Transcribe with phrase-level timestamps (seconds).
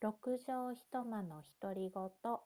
[0.00, 1.92] 六畳一間の独り言。
[1.92, 2.40] は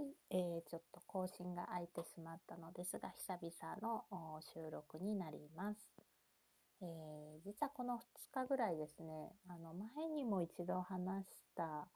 [0.00, 4.04] い、えー、ちょっと更新が空いてしまったのですが、久々の
[4.54, 5.80] 収録になります。
[6.80, 7.98] えー、実はこの2
[8.30, 11.88] 日ぐらいですね、あの前にも一度話した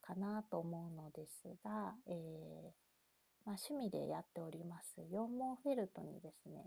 [0.00, 2.14] かなと思うのですが、えー、
[3.44, 6.62] まあ、趣味でやっております羊毛フェルトにですね、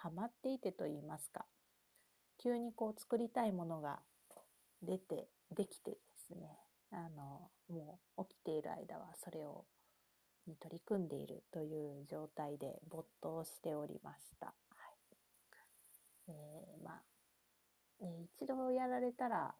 [0.00, 1.44] ハマっていてと言いますか、
[2.38, 3.98] 急にこう作りたいものが
[4.84, 6.58] 出て、できてですね、
[6.90, 9.64] あの、もう起きている間はそれを、
[10.46, 14.46] に取り組んでいるという状態で没頭しておりました。
[14.46, 14.52] は
[16.28, 16.32] い。
[16.32, 17.00] えー、ま
[18.00, 19.54] あ、ね、一度やられたら、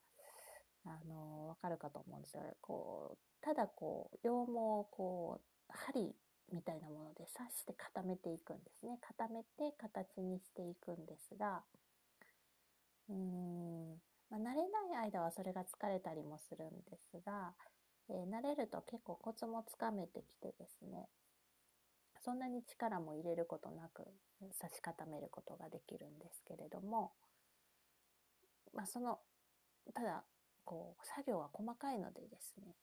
[0.87, 2.42] あの、わかるかと思うんですよ。
[2.61, 6.14] こう、ただこう、羊毛をこう、針
[6.52, 8.98] みたいなもので刺して固めていくんですね。
[9.00, 11.62] 固めて形にしていくんですが、
[13.09, 14.00] うーん、
[14.30, 17.53] まあ、慣れない間はそれが疲れたりもするんですが、
[18.08, 21.08] えー、慣れると結構コツもつかめてきてですね、
[22.25, 24.02] そんなに力も入れることなく
[24.52, 27.12] 差し固めることができるんですけれども、
[28.75, 29.19] まあ、その、
[29.95, 30.25] ただ、
[30.64, 32.75] こう、作業は細かいのでですね、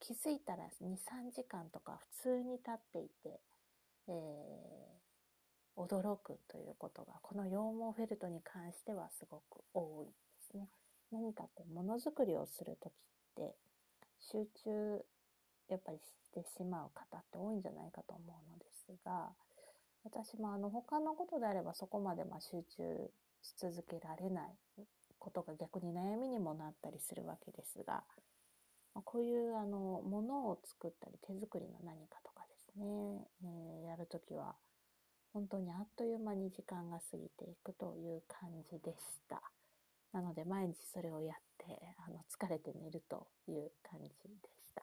[0.00, 3.40] 気づいたら2、3時間とか普通に経っていて、
[4.08, 10.68] えー、驚くということが、この羊毛フェルトに関してはすごく多いですね。
[11.12, 12.94] 何かこう、ものづくりをするときっ
[13.36, 13.54] て、
[14.20, 15.04] 集中、
[15.68, 19.30] やっぱりしてしまう方って多いんじゃないかと思うのですが、
[20.04, 23.10] 私もあの、他のことであればそこまでま集中
[23.42, 24.54] し続けられない
[25.18, 28.02] ことが逆に悩みにもなったりするわけですが、
[28.94, 34.54] まこういうあの、ものを作ったり手作りの何かとかですね、えー、やるときは、
[35.32, 39.42] 本当にあっという間に時間が過ぎていくという感じでした。
[40.12, 44.82] なので毎日それをやって、あの、疲れて寝るという感じでした。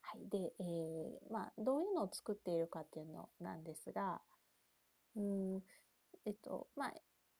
[0.00, 0.28] はい。
[0.28, 4.20] で、えー、まあ、どういうのを作っているかっていうのなんですが、
[5.16, 5.62] うん、
[6.24, 6.94] えっと、まあ、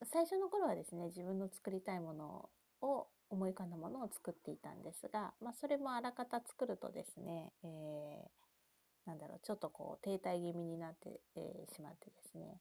[0.04, 2.49] 最初の頃はですね、自分の作りたいもの
[2.81, 12.59] を思い浮かんだものを作っていたんですが、まあ、それもあらかた作るとですね、えー、なんだろう、ちょっとこう停滞気味になって、えー、しまってですね、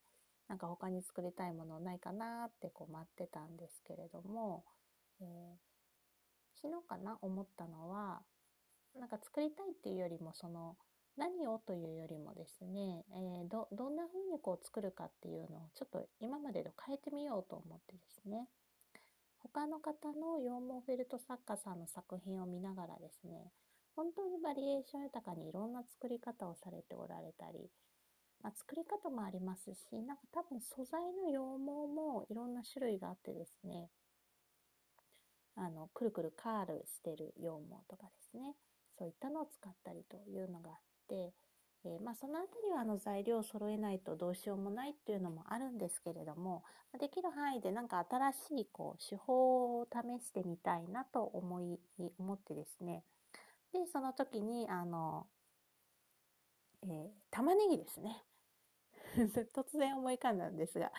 [0.50, 4.66] なんか他に作りたいものないかなってこう待ってたんですけれども、
[5.22, 8.22] えー、昨日かな思ったのは、
[9.00, 10.76] なんか作りたいっていうよりもその
[11.18, 18.48] 何をというよりもですね、えー、どどんな風にこう作るかっていうのをちょっと今までと変えてみようと思ってですね。
[19.42, 23.52] 他の方の羊毛フェルト作家さんの作品を見ながらですね、
[23.96, 27.70] 本当にバリエーション豊かにいろんな作り方をされておられたり、
[28.42, 33.90] まあ、作り方もありますし、なんか多分素材の羊毛もいろんな種類があってですね、
[35.56, 38.56] あの、くるくるカールしてる羊毛とかですね、
[38.98, 40.78] そういったのを使ったりというのがあっ
[41.10, 41.34] て、
[41.86, 46.64] えー、まあ、そのあたりはあの材料を揃えないとどうしようもないっていうのもあるんですけれども、
[47.00, 51.80] できる範囲でなんか新しいこう手法を試してみたいなと思い、
[52.18, 53.04] 思ってですね。
[53.74, 55.28] で、その時に、あの、
[56.84, 58.24] えー、玉ねぎですね。
[59.54, 60.92] 突然思い浮かんだんですが、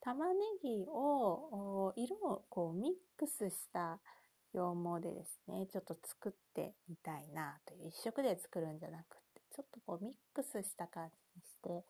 [0.00, 4.00] 玉ねぎを、色をこうミックスした
[4.52, 11.84] 羊毛でですね、ちょっと作ってみたいなという、一色で作るんじゃなくてちょっとこうミックスした感じにして、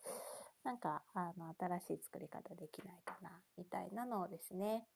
[0.65, 4.87] なんか、あの、新しい作り方できないかな、みたいなのをですね、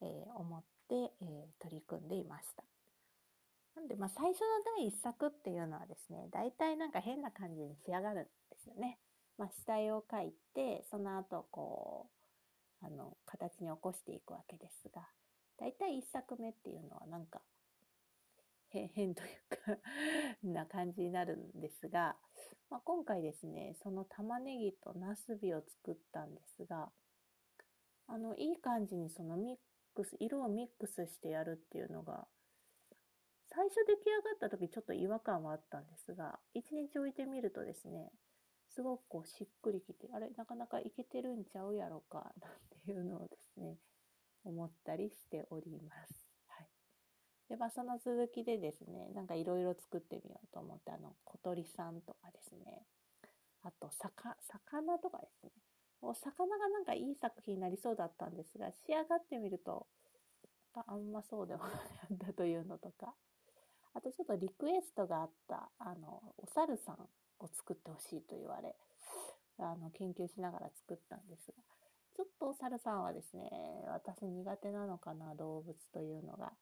[0.00, 2.62] えー、思って、えー、取り組んでいました。
[3.74, 4.46] なんで、まあ、最初の
[4.76, 8.98] 第一作っていうのはですね、大体なんか変な感じに仕上がるんですよね。
[9.36, 12.08] まあ、下絵を描いて、その後、こ
[12.82, 15.08] う、あの、形に起こしていくわけですが、
[15.58, 17.42] 大体一作目っていうのはなんか、
[18.70, 19.78] 変というか
[20.42, 22.16] な感じになるんですが、
[22.70, 26.92] まあ、今回ですね、その玉ねぎとナスビを作ったんですが、
[28.06, 29.58] あの、いい感じにそのミッ
[29.94, 32.26] クス、色をミックスしてやるっていうのが、
[33.48, 38.12] 最初出来上がった時ちょっと違和感はあったんですが、一日置いてみるとですね、
[38.74, 42.50] すごくこうしっくりきて、あれ、なかなかいけてるんちゃうやろか、 なん
[42.84, 43.78] ていうのをですね、
[44.44, 46.28] 思ったりしております。
[46.48, 46.68] はい。
[47.48, 52.84] で、まあ、その続きでですね、なんかいろいろ作ってみようと思って、あの、小鳥さんとかですね、
[53.62, 55.52] あと、魚、魚とかですね、
[56.02, 59.86] お魚がなんかいい作品になりそうだったんですが、仕上がってみると、
[60.74, 61.70] あんまそうでもな
[62.10, 63.14] いんだというのとか、
[63.94, 67.08] あとちょっとリクエストがあった、あの、お猿さん
[67.44, 68.74] を作ってほしいと言われ、
[69.58, 71.54] あの、研究しながら作ったんですが、
[72.16, 73.50] ちょっとお猿さんはですね、
[73.88, 76.52] 私苦手なのかな、動物というのが。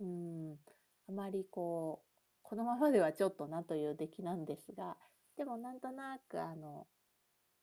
[0.00, 0.56] うん、
[1.08, 2.08] あまりこう、
[2.42, 4.96] このままではちょっとなという出来なんですが、
[5.36, 6.86] でもなんとなくあの、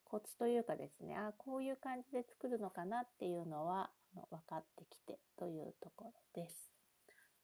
[0.03, 6.74] コツというかですね、あこういう感じで作るのかなっていうのはあの分かってきてというところです。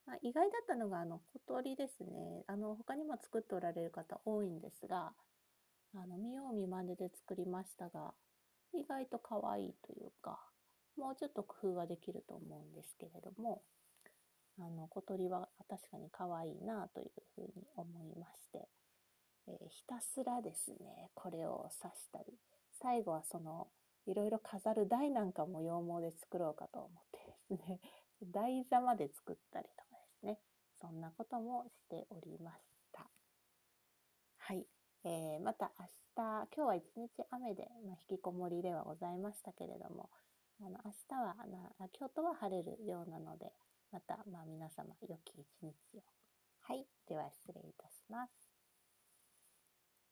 [0.05, 2.43] まあ、意外だったのがあの小鳥ですね。
[2.47, 5.13] あの他にも作っておられる方多いんですが、
[5.95, 8.13] あの見よう見まねで作りましたが、
[8.73, 10.39] 意外と可愛いというか、
[10.97, 13.61] もうちょっと工夫はできると思うんですけれども、
[14.59, 18.67] あの小鳥は確かに可愛いなというふうに思いまして、
[19.47, 22.33] えー、ひたすらですね、これを刺したり、
[22.81, 23.67] 最後はその、
[24.07, 27.79] いろいろ飾る台なんかも羊毛で作ろうかと思ってですね、
[28.31, 29.90] 台座まで作ったりとか
[30.23, 30.39] ね、
[30.79, 32.57] そんなこともしておりまし
[32.91, 33.07] た。
[34.37, 34.65] はい。
[35.03, 40.09] えー、また明日、今日は一日雨で、まあ、引きこもりではございましたけれども、
[40.59, 41.35] あの明日は
[41.79, 43.51] な、京都は晴れるようなので、
[43.91, 46.03] また、まあ、皆様、良き一日を。
[46.61, 46.85] はい。
[47.07, 48.50] では、失礼いたします。